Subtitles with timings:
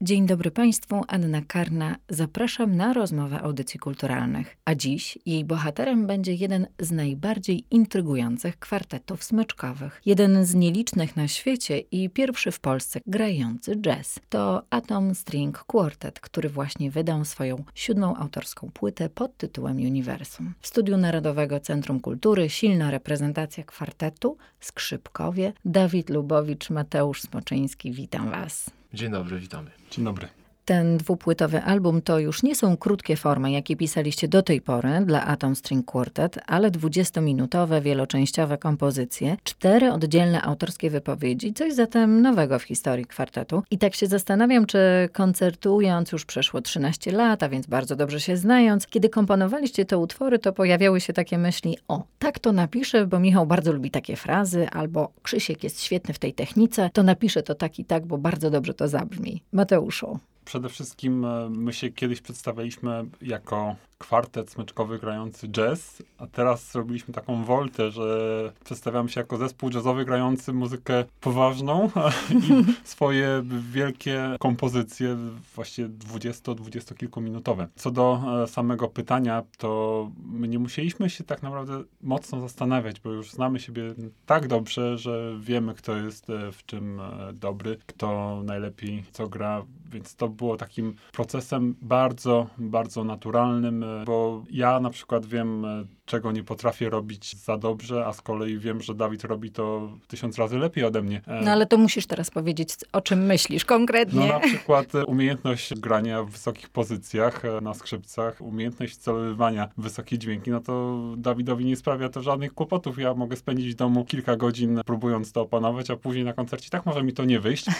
[0.00, 1.96] Dzień dobry Państwu, Anna Karna.
[2.08, 4.56] Zapraszam na rozmowę audycji kulturalnych.
[4.64, 10.02] A dziś jej bohaterem będzie jeden z najbardziej intrygujących kwartetów smyczkowych.
[10.06, 14.20] Jeden z nielicznych na świecie i pierwszy w Polsce grający jazz.
[14.28, 20.54] To Atom String Quartet, który właśnie wydał swoją siódmą autorską płytę pod tytułem Uniwersum.
[20.60, 27.92] W Studiu Narodowego Centrum Kultury silna reprezentacja kwartetu, skrzypkowie, Dawid Lubowicz, Mateusz Smoczyński.
[27.92, 28.70] Witam Was.
[28.94, 29.70] Dzień dobry, witamy.
[29.90, 30.28] Dzień dobry.
[30.64, 35.26] Ten dwupłytowy album to już nie są krótkie formy, jakie pisaliście do tej pory dla
[35.26, 42.62] Atom String Quartet, ale 20-minutowe, wieloczęściowe kompozycje, cztery oddzielne autorskie wypowiedzi, coś zatem nowego w
[42.62, 43.62] historii kwartetu.
[43.70, 44.78] I tak się zastanawiam, czy
[45.12, 50.38] koncertując już przeszło 13 lat, a więc bardzo dobrze się znając, kiedy komponowaliście te utwory,
[50.38, 54.68] to pojawiały się takie myśli, o, tak to napiszę, bo Michał bardzo lubi takie frazy,
[54.70, 58.50] albo Krzysiek jest świetny w tej technice, to napiszę to tak i tak, bo bardzo
[58.50, 59.42] dobrze to zabrzmi.
[59.52, 60.18] Mateuszu.
[60.44, 67.14] Przede wszystkim e, my się kiedyś przedstawialiśmy jako kwartet smyczkowy grający jazz, a teraz zrobiliśmy
[67.14, 71.90] taką woltę, że przedstawiamy się jako zespół jazzowy grający muzykę poważną
[72.48, 73.42] i swoje
[73.72, 75.16] wielkie kompozycje,
[75.54, 77.68] właśnie 20-20 kilkuminutowe.
[77.76, 83.10] Co do e, samego pytania, to my nie musieliśmy się tak naprawdę mocno zastanawiać, bo
[83.10, 83.94] już znamy siebie
[84.26, 87.00] tak dobrze, że wiemy, kto jest e, w czym
[87.32, 94.80] dobry, kto najlepiej co gra, więc to było takim procesem bardzo, bardzo naturalnym, bo ja
[94.80, 98.94] na przykład wiem, e, czego nie potrafię robić za dobrze, a z kolei wiem, że
[98.94, 101.20] Dawid robi to tysiąc razy lepiej ode mnie.
[101.26, 104.20] E, no ale to musisz teraz powiedzieć, o czym myślisz konkretnie.
[104.20, 110.50] No na przykład e, umiejętność grania w wysokich pozycjach na skrzypcach, umiejętność celowywania wysokie dźwięki,
[110.50, 112.98] no to Dawidowi nie sprawia to żadnych kłopotów.
[112.98, 116.86] Ja mogę spędzić w domu kilka godzin próbując to opanować, a później na koncercie tak
[116.86, 117.66] może mi to nie wyjść.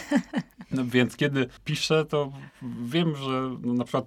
[0.71, 2.31] No, więc kiedy piszę, to
[2.85, 4.05] wiem, że no, na przykład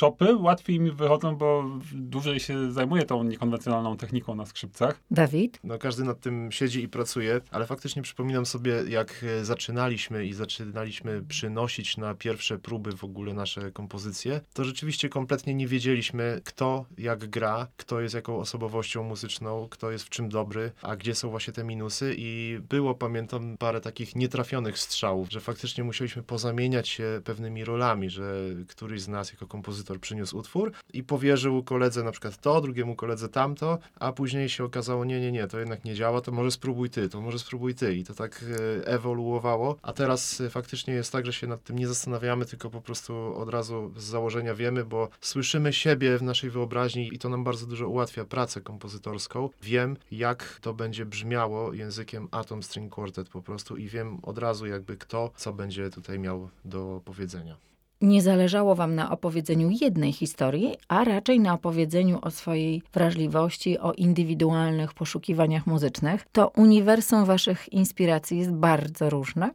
[0.00, 5.00] czopy łatwiej mi wychodzą, bo dłużej się zajmuję tą niekonwencjonalną techniką na skrzypcach.
[5.10, 5.60] Dawid?
[5.64, 10.32] No każdy nad tym siedzi i pracuje, ale faktycznie przypominam sobie, jak e, zaczynaliśmy i
[10.32, 16.84] zaczynaliśmy przynosić na pierwsze próby w ogóle nasze kompozycje, to rzeczywiście kompletnie nie wiedzieliśmy, kto
[16.98, 21.30] jak gra, kto jest jaką osobowością muzyczną, kto jest w czym dobry, a gdzie są
[21.30, 27.20] właśnie te minusy i było, pamiętam, parę takich nietrafionych strzałów, że faktycznie musieliśmy pozamieniać się
[27.24, 28.34] pewnymi rolami, że
[28.68, 33.28] któryś z nas jako kompozytor przyniósł utwór i powierzył koledze na przykład to, drugiemu koledze
[33.28, 36.90] tamto, a później się okazało, nie, nie, nie, to jednak nie działa, to może spróbuj
[36.90, 37.94] ty, to może spróbuj ty.
[37.94, 38.44] I to tak
[38.80, 42.70] e, ewoluowało, a teraz e, faktycznie jest tak, że się nad tym nie zastanawiamy, tylko
[42.70, 47.28] po prostu od razu z założenia wiemy, bo słyszymy siebie w naszej wyobraźni i to
[47.28, 49.50] nam bardzo dużo ułatwia pracę kompozytorską.
[49.62, 54.66] Wiem, jak to będzie brzmiało językiem Atom String Quartet po prostu i wiem od razu
[54.66, 57.56] jakby kto, co będzie tutaj miał do powiedzenia
[58.00, 63.92] nie zależało wam na opowiedzeniu jednej historii, a raczej na opowiedzeniu o swojej wrażliwości, o
[63.92, 69.50] indywidualnych poszukiwaniach muzycznych, to uniwersum waszych inspiracji jest bardzo różne.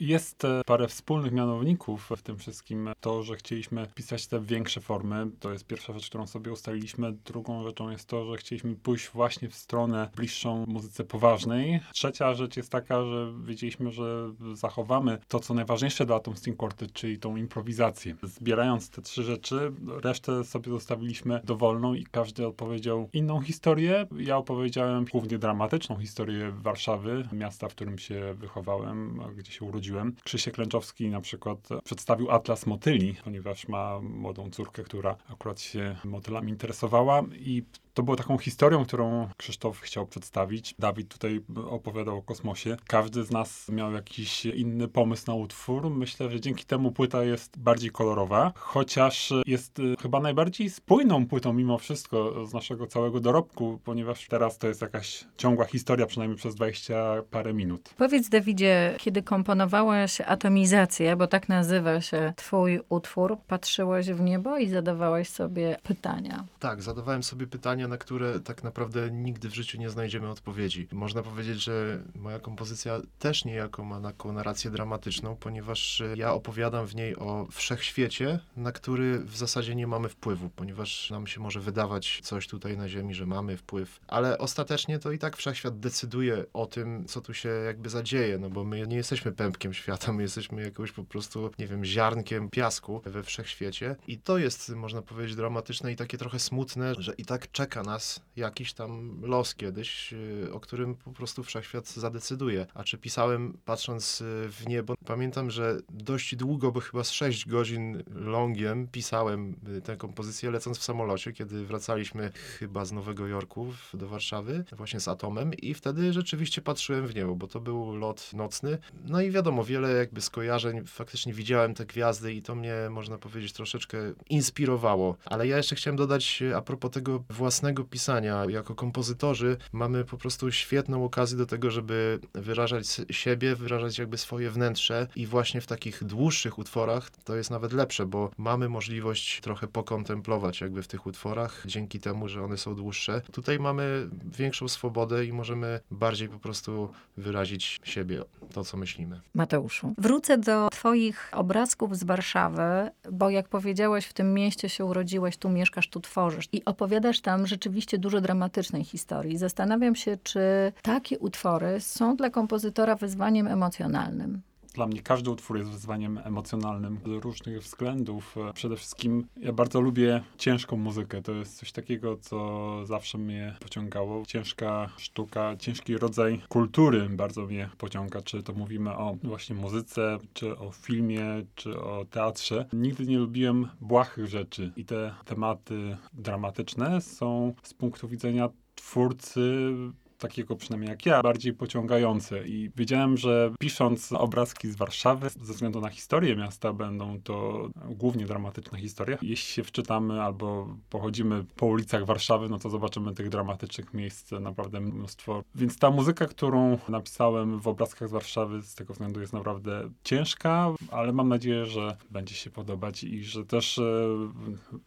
[0.00, 2.88] Jest e, parę wspólnych mianowników w tym wszystkim.
[3.00, 7.12] To, że chcieliśmy pisać te większe formy, to jest pierwsza rzecz, którą sobie ustaliliśmy.
[7.12, 11.80] Drugą rzeczą jest to, że chcieliśmy pójść właśnie w stronę bliższą muzyce poważnej.
[11.92, 16.92] Trzecia rzecz jest taka, że wiedzieliśmy, że zachowamy to, co najważniejsze dla Atom String Quartet,
[16.92, 18.16] czyli tą improwizację.
[18.22, 19.72] Zbierając te trzy rzeczy,
[20.04, 24.06] resztę sobie zostawiliśmy dowolną i każdy opowiedział inną historię.
[24.16, 30.16] Ja opowiedziałem głównie dramatyczną historię Warszawy, miasta, w którym się wychowałem, gdzie się urodziłem prowadziłem.
[30.24, 36.52] Krzysiek Lęczowski na przykład przedstawił Atlas Motyli, ponieważ ma młodą córkę, która akurat się motylami
[36.52, 37.62] interesowała i
[37.96, 40.74] to było taką historią, którą Krzysztof chciał przedstawić.
[40.78, 41.40] Dawid tutaj
[41.70, 42.76] opowiadał o kosmosie.
[42.86, 45.90] Każdy z nas miał jakiś inny pomysł na utwór.
[45.90, 51.52] Myślę, że dzięki temu płyta jest bardziej kolorowa, chociaż jest y, chyba najbardziej spójną płytą
[51.52, 56.54] mimo wszystko z naszego całego dorobku, ponieważ teraz to jest jakaś ciągła historia, przynajmniej przez
[56.54, 56.94] 20
[57.30, 57.94] parę minut.
[57.96, 64.68] Powiedz Dawidzie, kiedy komponowałeś atomizację, bo tak nazywa się twój utwór, patrzyłeś w niebo i
[64.68, 66.44] zadawałeś sobie pytania.
[66.58, 70.88] Tak, zadawałem sobie pytania na które tak naprawdę nigdy w życiu nie znajdziemy odpowiedzi.
[70.92, 76.94] Można powiedzieć, że moja kompozycja też niejako ma taką narrację dramatyczną, ponieważ ja opowiadam w
[76.94, 82.20] niej o wszechświecie, na który w zasadzie nie mamy wpływu, ponieważ nam się może wydawać
[82.22, 86.66] coś tutaj na Ziemi, że mamy wpływ, ale ostatecznie to i tak wszechświat decyduje o
[86.66, 90.62] tym, co tu się jakby zadzieje, no bo my nie jesteśmy pępkiem świata, my jesteśmy
[90.62, 95.92] jakąś po prostu, nie wiem, ziarnkiem piasku we wszechświecie i to jest, można powiedzieć, dramatyczne
[95.92, 100.52] i takie trochę smutne, że i tak czeka czeka nas jakiś tam los kiedyś, y,
[100.52, 102.66] o którym po prostu wszechświat zadecyduje.
[102.74, 104.94] A czy pisałem patrząc y, w niebo?
[105.06, 110.78] Pamiętam, że dość długo, bo chyba z 6 godzin longiem pisałem y, tę kompozycję lecąc
[110.78, 116.12] w samolocie, kiedy wracaliśmy chyba z Nowego Jorku do Warszawy, właśnie z Atomem i wtedy
[116.12, 118.78] rzeczywiście patrzyłem w niebo, bo to był lot nocny.
[119.04, 123.52] No i wiadomo, wiele jakby skojarzeń, faktycznie widziałem te gwiazdy i to mnie, można powiedzieć,
[123.52, 123.98] troszeczkę
[124.30, 125.16] inspirowało.
[125.24, 128.44] Ale ja jeszcze chciałem dodać a propos tego własnego pisania.
[128.48, 134.50] Jako kompozytorzy mamy po prostu świetną okazję do tego, żeby wyrażać siebie, wyrażać jakby swoje
[134.50, 139.66] wnętrze i właśnie w takich dłuższych utworach to jest nawet lepsze, bo mamy możliwość trochę
[139.66, 143.22] pokontemplować jakby w tych utworach, dzięki temu, że one są dłuższe.
[143.32, 148.22] Tutaj mamy większą swobodę i możemy bardziej po prostu wyrazić siebie,
[148.52, 149.20] to co myślimy.
[149.34, 155.36] Mateuszu, wrócę do twoich obrazków z Warszawy, bo jak powiedziałeś, w tym mieście się urodziłeś,
[155.36, 159.38] tu mieszkasz, tu tworzysz i opowiadasz tam rzeczywiście dużo dramatycznej historii.
[159.38, 160.40] Zastanawiam się, czy
[160.82, 164.42] takie utwory są dla kompozytora wyzwaniem emocjonalnym.
[164.76, 168.36] Dla mnie każdy utwór jest wyzwaniem emocjonalnym z różnych względów.
[168.54, 171.22] Przede wszystkim ja bardzo lubię ciężką muzykę.
[171.22, 174.26] To jest coś takiego, co zawsze mnie pociągało.
[174.26, 178.22] Ciężka sztuka, ciężki rodzaj kultury bardzo mnie pociąga.
[178.22, 181.24] Czy to mówimy o właśnie muzyce, czy o filmie,
[181.54, 182.66] czy o teatrze.
[182.72, 189.72] Nigdy nie lubiłem błahych rzeczy i te tematy dramatyczne są z punktu widzenia twórcy
[190.18, 192.46] takiego przynajmniej jak ja, bardziej pociągające.
[192.46, 198.26] I wiedziałem, że pisząc obrazki z Warszawy, ze względu na historię miasta, będą to głównie
[198.26, 199.18] dramatyczne historie.
[199.22, 204.80] Jeśli się wczytamy albo pochodzimy po ulicach Warszawy, no to zobaczymy tych dramatycznych miejsc naprawdę
[204.80, 205.42] mnóstwo.
[205.54, 210.74] Więc ta muzyka, którą napisałem w obrazkach z Warszawy, z tego względu jest naprawdę ciężka,
[210.90, 213.82] ale mam nadzieję, że będzie się podobać i że też e,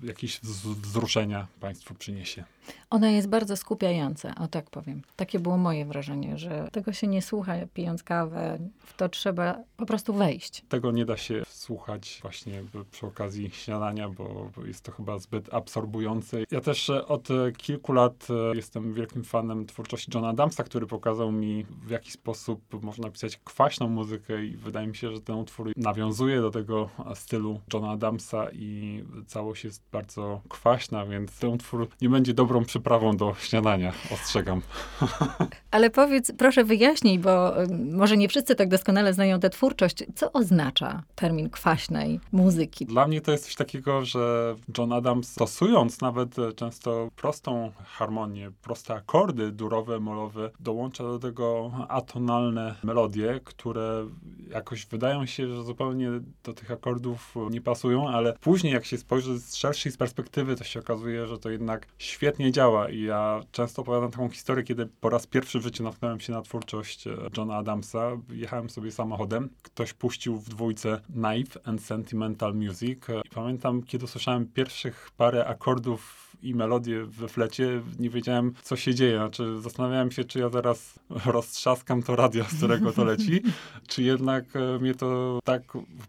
[0.04, 2.44] jakieś wzruszenia Państwu przyniesie.
[2.90, 5.02] Ona jest bardzo skupiająca, o tak powiem.
[5.20, 9.86] Takie było moje wrażenie, że tego się nie słucha pijąc kawę, w to trzeba po
[9.86, 10.64] prostu wejść.
[10.70, 16.38] Tego nie da się słuchać właśnie przy okazji śniadania, bo jest to chyba zbyt absorbujące.
[16.52, 17.28] Ja też e, od
[17.58, 22.84] kilku lat e, jestem wielkim fanem twórczości Johna Adamsa, który pokazał mi w jaki sposób
[22.84, 27.60] można pisać kwaśną muzykę i wydaje mi się, że ten utwór nawiązuje do tego stylu
[27.74, 33.36] Johna Adamsa i całość jest bardzo kwaśna, więc ten utwór nie będzie dobrą przyprawą do
[33.40, 34.62] śniadania, ostrzegam.
[35.72, 37.54] Ale powiedz, proszę wyjaśnij, bo
[37.94, 40.04] może nie wszyscy tak doskonale znają tę twórczość.
[40.16, 42.86] Co oznacza termin kwaśnej muzyki?
[42.86, 48.52] Dla mnie to jest coś takiego, że John Adams stosując nawet e, często prostą harmonię,
[48.62, 54.08] proste akordy durowe, molowe, dołącza do tego atonalne melodie, które
[54.50, 56.10] jakoś wydają się, że zupełnie
[56.44, 60.80] do tych akordów nie pasują, ale później jak się spojrzy z szerszej perspektywy, to się
[60.80, 65.28] okazuje, że to jednak świetnie działa i ja często opowiadam taką historię, kiedy po raz
[65.28, 68.12] pierwszy w życiu natknąłem się na twórczość e, Johna Adamsa.
[68.30, 74.08] Jechałem sobie samochodem, ktoś puścił w dwójce Knife and Sentimental Music e, i pamiętam, kiedy
[74.08, 79.18] słyszałem pierwszych parę akordów i melodię we flecie, nie wiedziałem, co się dzieje.
[79.18, 83.42] Znaczy, zastanawiałem się, czy ja zaraz roztrzaskam to radio, z którego to leci,
[83.88, 85.62] czy jednak e, mnie to tak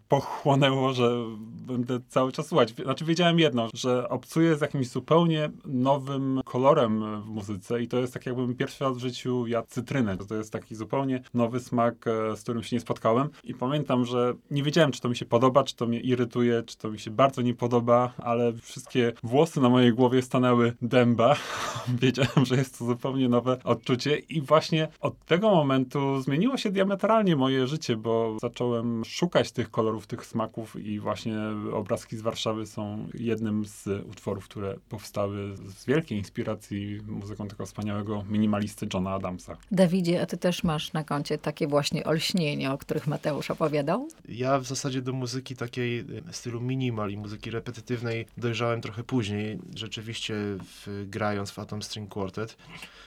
[0.07, 1.25] pochłonęło, że
[1.67, 2.73] będę cały czas słuchać.
[2.83, 8.13] Znaczy, wiedziałem jedno, że obcuję z jakimś zupełnie nowym kolorem w muzyce i to jest
[8.13, 10.17] tak, jakbym pierwszy raz w życiu jadł cytrynę.
[10.17, 14.33] To jest taki zupełnie nowy smak, e, z którym się nie spotkałem i pamiętam, że
[14.51, 17.11] nie wiedziałem, czy to mi się podoba, czy to mnie irytuje, czy to mi się
[17.11, 21.35] bardzo nie podoba, ale wszystkie włosy na mojej głowie stanęły dęba.
[22.01, 27.35] Wiedziałem, że jest to zupełnie nowe odczucie i właśnie od tego momentu zmieniło się diametralnie
[27.35, 31.37] moje życie, bo zacząłem szukać tych kolorów, tych smaków i właśnie
[31.73, 38.23] obrazki z Warszawy są jednym z utworów, które powstały z wielkiej inspiracji muzyką tego wspaniałego
[38.29, 39.57] minimalisty Johna Adamsa.
[39.71, 44.07] Dawidzie, a ty też masz na koncie takie właśnie olśnienia, o których Mateusz opowiadał?
[44.29, 49.59] Ja w zasadzie do muzyki takiej stylu minimal i muzyki repetytywnej dojrzałem trochę później.
[49.75, 52.57] Rzeczywiście rzeczywiście w, grając w Atom String Quartet.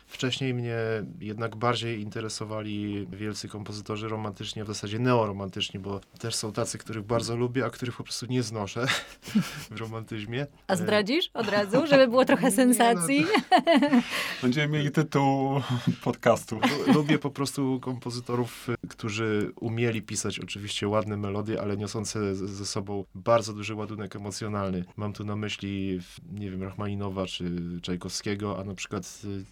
[0.06, 0.76] Wcześniej mnie
[1.20, 7.04] jednak bardziej interesowali wielcy kompozytorzy romantyczni, a w zasadzie neoromantyczni, bo też są tacy, których
[7.04, 8.87] bardzo lubię, a których po prostu nie znoszę
[9.70, 10.46] w romantyzmie.
[10.66, 13.26] A zdradzisz od razu, żeby było trochę sensacji?
[13.50, 14.00] No,
[14.42, 15.61] Będziemy mieli tytuł
[16.02, 16.61] podcastu.
[16.94, 23.52] Lubię po prostu kompozytorów, którzy umieli pisać oczywiście ładne melodie, ale niosące ze sobą bardzo
[23.52, 24.84] duży ładunek emocjonalny.
[24.96, 26.00] Mam tu na myśli,
[26.32, 27.44] nie wiem, Rachmaninowa czy
[27.82, 29.44] Czajkowskiego, a na przykład y,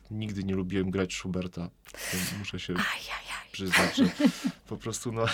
[0.43, 1.71] nigdy nie lubiłem grać Schuberta.
[2.39, 2.75] Muszę się
[3.53, 4.05] przyznać, że
[4.69, 5.27] po prostu no,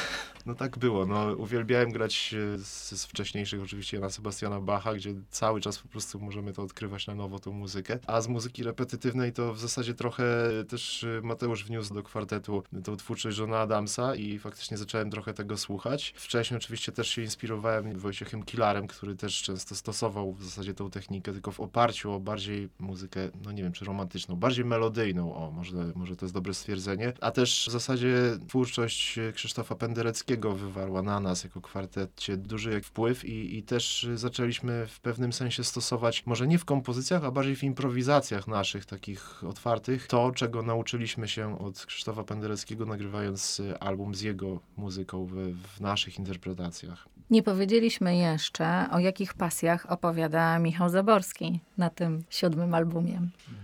[0.49, 1.07] No tak było.
[1.07, 5.89] No, uwielbiałem grać e, z, z wcześniejszych oczywiście na Sebastiana Bacha, gdzie cały czas po
[5.89, 7.99] prostu możemy to odkrywać na nowo, tą muzykę.
[8.07, 10.25] A z muzyki repetytywnej to w zasadzie trochę
[10.69, 15.57] też e, Mateusz wniósł do kwartetu tą twórczość Johna Adamsa i faktycznie zacząłem trochę tego
[15.57, 16.15] słuchać.
[16.17, 21.33] Wcześniej oczywiście też się inspirowałem Wojciechem Kilarem, który też często stosował w zasadzie tą technikę,
[21.33, 24.65] tylko w oparciu o bardziej muzykę, no nie wiem, czy romantyczną, bardziej
[24.99, 27.13] melodyjną, o, może, może to jest dobre stwierdzenie.
[27.21, 28.17] A też w zasadzie
[28.49, 35.01] twórczość Krzysztofa Pendereckiego wywarła na nas jako kwartecie duży wpływ i, i też zaczęliśmy w
[35.01, 40.33] pewnym sensie stosować, może nie w kompozycjach, a bardziej w improwizacjach naszych, takich otwartych, to,
[40.33, 45.35] czego nauczyliśmy się od Krzysztofa Pendereckiego, nagrywając album z jego muzyką w,
[45.77, 47.09] w naszych interpretacjach.
[47.31, 53.21] Nie powiedzieliśmy jeszcze, o jakich pasjach opowiada Michał Zaborski na tym siódmym albumie.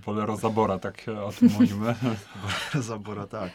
[0.07, 1.95] Bolero Zabora, tak o tym mówimy.
[2.43, 3.51] Bolero Zabora, tak.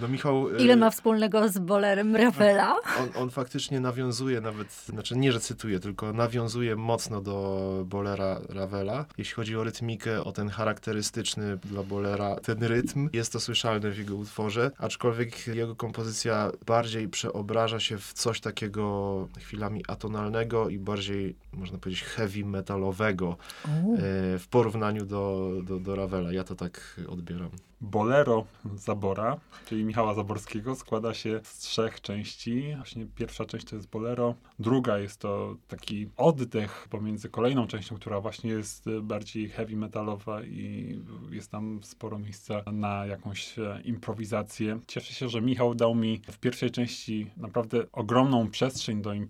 [0.00, 0.56] No Michał...
[0.56, 2.76] Ile e, ma wspólnego z bolerem Ravela?
[2.98, 9.04] On, on faktycznie nawiązuje nawet, znaczy nie, że cytuję, tylko nawiązuje mocno do bolera Ravela.
[9.18, 13.98] Jeśli chodzi o rytmikę, o ten charakterystyczny dla bolera, ten rytm, jest to słyszalne w
[13.98, 21.36] jego utworze, aczkolwiek jego kompozycja bardziej przeobraża się w coś takiego chwilami atonalnego i bardziej,
[21.52, 26.32] można powiedzieć, heavy metalowego e, w porównaniu do, do, do Ravela.
[26.32, 27.50] Ja to tak odbieram.
[27.80, 32.74] Bolero Zabora, czyli Michała Zaborskiego, składa się z trzech części.
[32.76, 38.20] Właśnie pierwsza część to jest Bolero, druga jest to taki oddech pomiędzy kolejną częścią, która
[38.20, 40.98] właśnie jest bardziej heavy metalowa i
[41.30, 44.80] jest tam sporo miejsca na jakąś e, improwizację.
[44.86, 49.25] Cieszę się, że Michał dał mi w pierwszej części naprawdę ogromną przestrzeń do improwizacji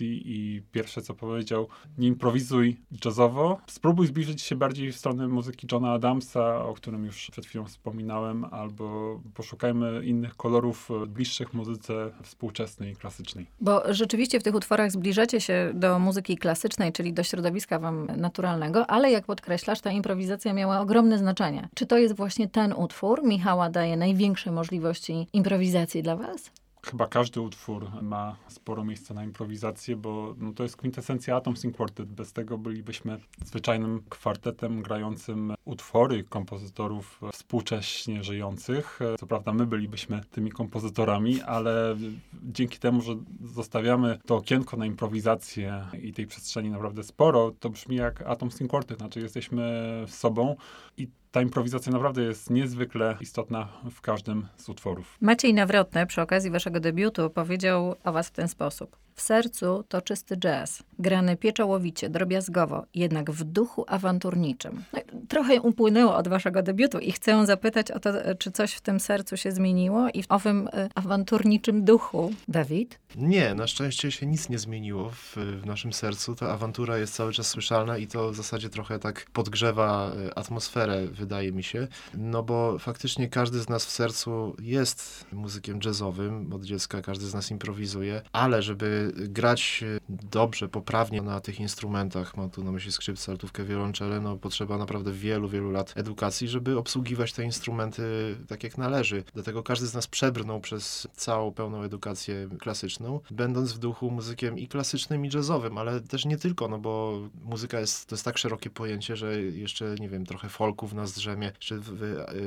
[0.00, 1.68] i pierwsze co powiedział,
[1.98, 7.30] nie improwizuj jazzowo, spróbuj zbliżyć się bardziej w stronę muzyki Johna Adamsa, o którym już
[7.30, 13.46] przed chwilą wspominałem, albo poszukajmy innych kolorów bliższych muzyce współczesnej, klasycznej.
[13.60, 18.86] Bo rzeczywiście w tych utworach zbliżacie się do muzyki klasycznej, czyli do środowiska wam naturalnego,
[18.86, 21.68] ale jak podkreślasz, ta improwizacja miała ogromne znaczenie.
[21.74, 23.24] Czy to jest właśnie ten utwór?
[23.24, 26.50] Michała daje największe możliwości improwizacji dla was?
[26.86, 31.76] Chyba każdy utwór ma sporo miejsca na improwizację, bo no, to jest kwintesencja Atom Sing
[31.76, 32.08] Quartet.
[32.08, 39.00] Bez tego bylibyśmy zwyczajnym kwartetem grającym utwory kompozytorów współcześnie żyjących.
[39.18, 41.96] Co prawda my bylibyśmy tymi kompozytorami, ale
[42.42, 47.96] dzięki temu, że zostawiamy to okienko na improwizację i tej przestrzeni naprawdę sporo, to brzmi
[47.96, 48.98] jak Atom Sing Quartet.
[48.98, 49.62] Znaczy jesteśmy
[50.08, 50.56] sobą
[50.96, 55.16] i ta improwizacja naprawdę jest niezwykle istotna w każdym z utworów.
[55.20, 58.96] Maciej Nawrotny przy okazji waszego debiutu powiedział o was w ten sposób.
[59.14, 64.84] W sercu to czysty jazz, grany pieczołowicie, drobiazgowo, jednak w duchu awanturniczym.
[64.92, 69.00] No, trochę upłynęło od waszego debiutu i chcę zapytać o to, czy coś w tym
[69.00, 72.32] sercu się zmieniło i w owym y, awanturniczym duchu.
[72.48, 72.98] Dawid?
[73.16, 76.34] Nie, na szczęście się nic nie zmieniło w, w, naszym sercu.
[76.34, 81.06] Ta awantura jest cały czas słyszalna i to w zasadzie trochę tak podgrzewa y, atmosferę,
[81.06, 81.88] wydaje mi się.
[82.14, 86.52] No bo faktycznie każdy z nas w sercu jest muzykiem jazzowym.
[86.52, 92.50] Od dziecka każdy z nas improwizuje, ale żeby grać dobrze, poprawnie na tych instrumentach, mam
[92.50, 97.32] tu na myśli skrzypce, altówkę, wiolonczele, no potrzeba naprawdę wielu, wielu lat edukacji, żeby obsługiwać
[97.32, 98.02] te instrumenty
[98.48, 99.24] tak jak należy.
[99.34, 104.68] Dlatego każdy z nas przebrnął przez całą pełną edukację klasyczną, będąc w duchu muzykiem i
[104.68, 108.70] klasycznym, i jazzowym, ale też nie tylko, no bo muzyka jest, to jest tak szerokie
[108.70, 111.52] pojęcie, że jeszcze, nie wiem, trochę folku w nas drzemie.
[111.56, 111.78] Jeszcze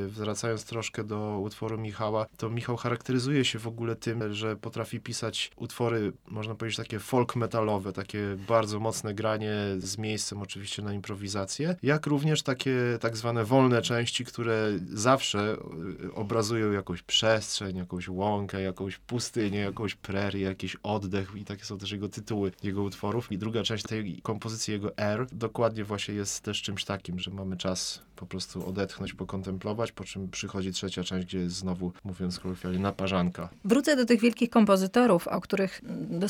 [0.08, 5.52] wracając troszkę do utworu Michała, to Michał charakteryzuje się w ogóle tym, że potrafi pisać
[5.56, 10.94] utwory, można można powiedzieć, takie folk metalowe, takie bardzo mocne granie z miejscem oczywiście na
[10.94, 15.58] improwizację, jak również takie tak zwane wolne części, które zawsze
[16.04, 21.78] y, obrazują jakąś przestrzeń, jakąś łąkę, jakąś pustynię, jakąś prerię, jakiś oddech i takie są
[21.78, 23.32] też jego tytuły, jego utworów.
[23.32, 27.58] I druga część tej kompozycji, jego R, dokładnie właśnie jest też czymś takim, że mamy
[27.58, 32.80] czas po prostu odetchnąć, pokontemplować, po czym przychodzi trzecia część, gdzie jest znowu, mówiąc kolokwialnie,
[32.80, 33.50] naparzanka.
[33.66, 35.82] Wrócę do tych wielkich kompozytorów, o których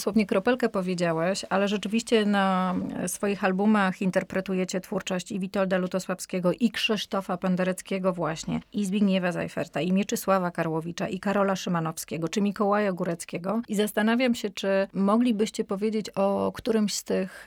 [0.03, 2.75] dosłownie kropelkę powiedziałeś, ale rzeczywiście na
[3.07, 9.91] swoich albumach interpretujecie twórczość i Witolda Lutosławskiego, i Krzysztofa Pendereckiego właśnie, i Zbigniewa Zajferta, i
[9.91, 13.61] Mieczysława Karłowicza, i Karola Szymanowskiego, czy Mikołaja Góreckiego.
[13.67, 17.45] I zastanawiam się, czy moglibyście powiedzieć o którymś z tych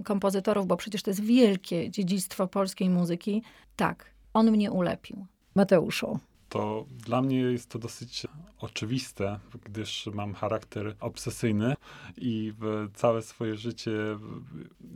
[0.00, 3.42] y, kompozytorów, bo przecież to jest wielkie dziedzictwo polskiej muzyki.
[3.76, 5.26] Tak, on mnie ulepił.
[5.54, 6.18] Mateuszu
[6.56, 8.26] to dla mnie jest to dosyć
[8.58, 11.74] oczywiste, gdyż mam charakter obsesyjny
[12.16, 13.92] i w całe swoje życie,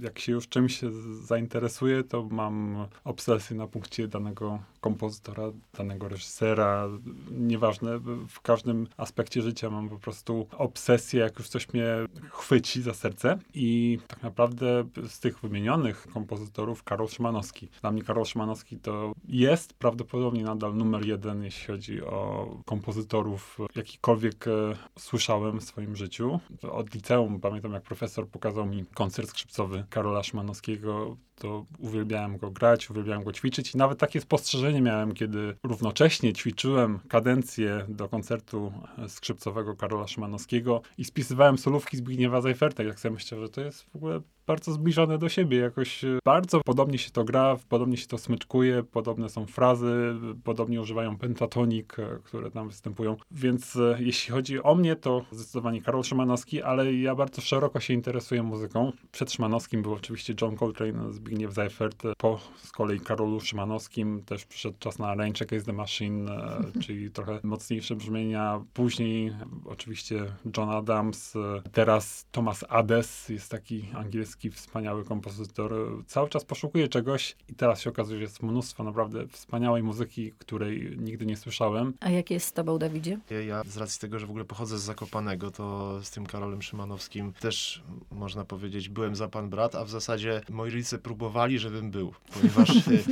[0.01, 0.81] jak się już czymś
[1.23, 5.43] zainteresuję, to mam obsesję na punkcie danego kompozytora,
[5.79, 6.89] danego reżysera,
[7.31, 11.87] nieważne, w każdym aspekcie życia mam po prostu obsesję, jak już coś mnie
[12.31, 17.69] chwyci za serce i tak naprawdę z tych wymienionych kompozytorów Karol Szymanowski.
[17.81, 24.47] Dla mnie Karol Szymanowski to jest prawdopodobnie nadal numer jeden, jeśli chodzi o kompozytorów, jakikolwiek
[24.49, 24.51] e,
[24.99, 26.41] słyszałem w swoim życiu.
[26.63, 32.91] Od liceum pamiętam, jak profesor pokazał mi koncert skrzypcowy Karola Szymanowskiego to uwielbiałem go grać,
[32.91, 38.73] uwielbiałem go ćwiczyć i nawet takie spostrzeżenie miałem, kiedy równocześnie ćwiczyłem kadencję do koncertu
[39.09, 42.83] skrzypcowego Karola Szymanowskiego i spisywałem solówki Zbigniewa Zajferta.
[42.83, 45.59] Jak sobie myślę, że to jest w ogóle bardzo zbliżone do siebie.
[45.59, 50.81] Jakoś e, bardzo podobnie się to gra, podobnie się to smyczkuje, podobne są frazy, podobnie
[50.81, 53.17] używają pentatonik, e, które tam występują.
[53.31, 57.95] Więc e, jeśli chodzi o mnie, to zdecydowanie Karol Szymanowski, ale ja bardzo szeroko się
[57.95, 58.93] interesuję muzyką.
[59.13, 62.03] Przed Szymanowskim był oczywiście John Coltrane, Zbigniew Seifert.
[62.19, 66.31] Po z kolei Karolu Szymanowskim też przyszedł czas na Check is the Machine,
[66.83, 68.65] czyli trochę mocniejsze brzmienia.
[68.75, 69.33] Później
[69.65, 70.25] oczywiście
[70.57, 71.35] John Adams,
[71.73, 75.75] teraz Thomas Ades, jest taki angielski wspaniały kompozytor.
[76.07, 80.97] Cały czas poszukuje czegoś i teraz się okazuje, że jest mnóstwo naprawdę wspaniałej muzyki, której
[80.99, 81.95] nigdy nie słyszałem.
[82.01, 83.19] A jak jest z tobą, Dawidzie?
[83.47, 87.33] Ja z racji tego, że w ogóle pochodzę z Zakopanego, to z tym Karolem Szymanowskim
[87.33, 92.15] też można powiedzieć, byłem za pan brat, a w zasadzie moi rodzice próbowali, żebym był,
[92.35, 93.05] ponieważ y,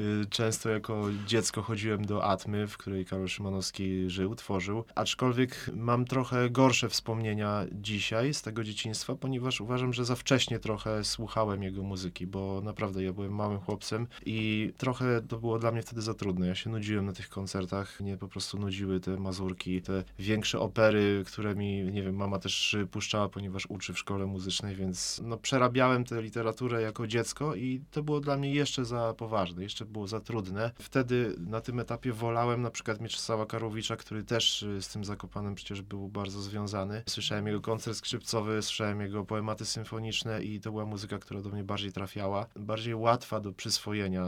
[0.00, 6.04] y, często jako dziecko chodziłem do Atmy, w której Karol Szymanowski żył, tworzył, aczkolwiek mam
[6.04, 11.82] trochę gorsze wspomnienia dzisiaj z tego dzieciństwa, ponieważ uważam, że za wcześnie trochę słuchałem jego
[11.82, 16.14] muzyki, bo naprawdę ja byłem małym chłopcem i trochę to było dla mnie wtedy za
[16.14, 16.46] trudne.
[16.46, 21.22] Ja się nudziłem na tych koncertach, mnie po prostu nudziły te mazurki, te większe opery,
[21.26, 26.04] które mi, nie wiem, mama też puszczała, ponieważ uczy w szkole muzycznej, więc no przerabiałem
[26.04, 30.20] tę literaturę jako dziecko i to było dla mnie jeszcze za poważne, jeszcze było za
[30.20, 30.70] trudne.
[30.78, 35.82] Wtedy na tym etapie wolałem na przykład Mieczysława Karowicza, który też z tym Zakopanem przecież
[35.82, 37.02] był bardzo związany.
[37.08, 41.64] Słyszałem jego koncert skrzypcowy, słyszałem jego poematy symfoniczne i to była muzyka, która do mnie
[41.64, 44.26] bardziej trafiała, bardziej łatwa do przyswojenia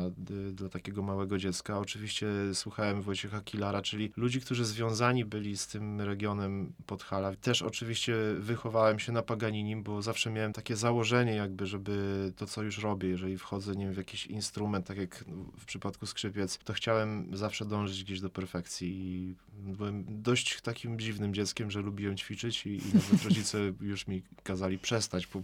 [0.52, 1.78] dla takiego małego dziecka.
[1.78, 7.36] Oczywiście słuchałem Wojciecha Kilara, czyli ludzi, którzy związani byli z tym regionem Podhala.
[7.36, 12.62] Też oczywiście wychowałem się na Paganinim, bo zawsze miałem takie założenie jakby, żeby to, co
[12.62, 15.24] już robię, jeżeli wchodzę, nie wiem, w jakiś instrument, tak jak
[15.58, 21.34] w przypadku skrzypiec, to chciałem zawsze dążyć gdzieś do perfekcji i byłem dość takim dziwnym
[21.34, 25.42] dzieckiem, że lubiłem ćwiczyć i, i nawet rodzice już mi kazali przestać po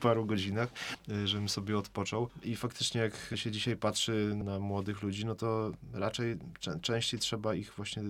[0.00, 0.68] paru godzinach,
[1.08, 2.28] y, żebym sobie odpoczął.
[2.42, 6.36] I faktycznie jak się dzisiaj patrzy na młodych ludzi, no to raczej
[6.82, 8.02] częściej trzeba ich właśnie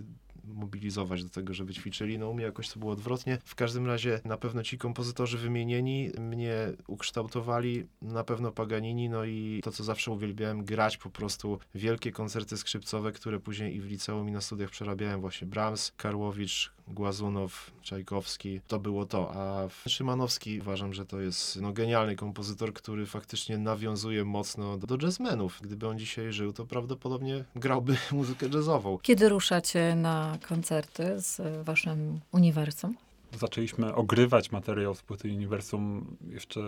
[0.46, 2.18] mobilizować do tego, żeby ćwiczyli.
[2.18, 3.38] No u mnie jakoś to było odwrotnie.
[3.44, 9.60] W każdym razie na pewno ci kompozytorzy wymienieni mnie ukształtowali, na pewno Paganini, no i
[9.64, 14.28] to, co zawsze uwielbiałem, grać po prostu wielkie koncerty skrzypcowe, które później i w liceum
[14.28, 19.32] i na studiach przerabiałem właśnie Brahms, Karłowicz, Głazunow, Czajkowski, to było to.
[19.34, 25.06] A Szymanowski uważam, że to jest no, genialny kompozytor, który faktycznie nawiązuje mocno do, do
[25.06, 25.58] jazzmenów.
[25.62, 28.98] Gdyby on dzisiaj żył, to prawdopodobnie grałby muzykę jazzową.
[29.02, 32.96] Kiedy ruszacie na koncerty z waszym uniwersum?
[33.32, 36.60] zaczęliśmy ogrywać materiał z płyty Uniwersum jeszcze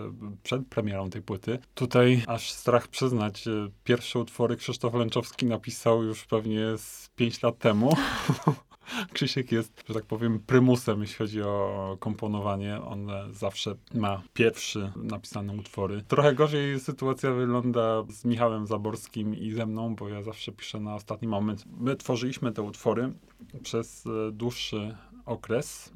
[0.43, 1.59] przed premierą tej płyty.
[1.73, 3.45] Tutaj aż strach przyznać,
[3.83, 7.95] pierwsze utwory Krzysztof Lęczowski napisał już pewnie z 5 lat temu.
[9.13, 12.81] Krzysiek jest, że tak powiem, prymusem, jeśli chodzi o komponowanie.
[12.81, 16.03] On zawsze ma pierwszy napisane utwory.
[16.07, 20.95] Trochę gorzej sytuacja wygląda z Michałem Zaborskim i ze mną, bo ja zawsze piszę na
[20.95, 21.65] ostatni moment.
[21.79, 23.13] My tworzyliśmy te utwory
[23.63, 25.93] przez e, dłuższy okres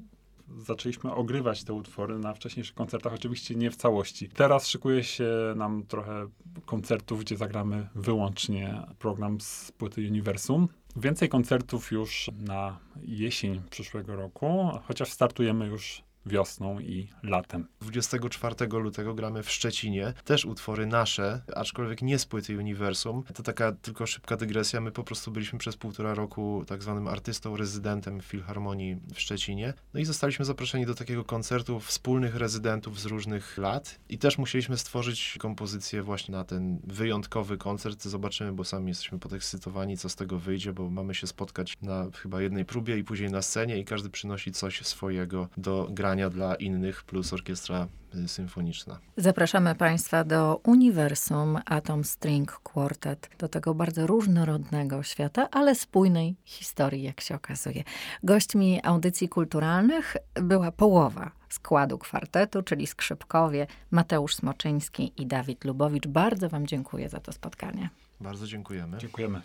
[0.58, 4.30] zaczęliśmy ogrywać te utwory na wcześniejszych koncertach, oczywiście nie w całości.
[4.30, 6.28] Teraz szykuje się nam trochę
[6.66, 10.68] koncertów, gdzie zagramy wyłącznie program z płyty Uniwersum.
[10.96, 17.68] Więcej koncertów już na jesień przyszłego roku, chociaż startujemy już wiosną i latem.
[17.82, 23.24] 24 lutego gramy w Szczecinie, też utwory nasze, aczkolwiek nie z płyty Uniwersum.
[23.34, 27.58] To taka tylko szybka dygresja, my po prostu byliśmy przez półtora roku tak zwanym artystą
[27.58, 29.74] rezydentem w Filharmonii w Szczecinie.
[29.94, 34.78] No i zostaliśmy zaproszeni do takiego koncertu wspólnych rezydentów z różnych lat i też musieliśmy
[34.78, 38.04] stworzyć kompozycję właśnie na ten wyjątkowy koncert.
[38.04, 42.42] Zobaczymy, bo sami jesteśmy podekscytowani, co z tego wyjdzie, bo mamy się spotkać na chyba
[42.42, 47.04] jednej próbie i później na scenie i każdy przynosi coś swojego do grania dla innych,
[47.04, 47.88] plus orkiestra
[48.28, 48.99] symfoniczna.
[49.17, 57.04] Zapraszamy Państwa do Uniwersum Atom String Quartet, do tego bardzo różnorodnego świata, ale spójnej historii,
[57.04, 57.84] jak się okazuje.
[58.23, 66.08] Gośćmi audycji kulturalnych była połowa składu kwartetu, czyli skrzypkowie Mateusz Smoczyński i Dawid Lubowicz.
[66.08, 67.89] Bardzo Wam dziękuję za to spotkanie.
[68.21, 68.97] Bardzo dziękujemy.
[68.97, 69.41] Dziękujemy.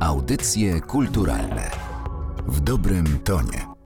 [0.00, 1.70] Audycje kulturalne
[2.46, 3.77] w dobrym tonie.